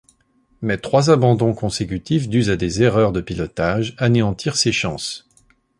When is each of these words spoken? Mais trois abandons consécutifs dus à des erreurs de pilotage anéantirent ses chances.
Mais 0.63 0.79
trois 0.79 1.11
abandons 1.11 1.53
consécutifs 1.53 2.27
dus 2.27 2.49
à 2.49 2.55
des 2.57 2.81
erreurs 2.81 3.11
de 3.11 3.21
pilotage 3.21 3.93
anéantirent 3.99 4.55
ses 4.57 4.71
chances. 4.71 5.29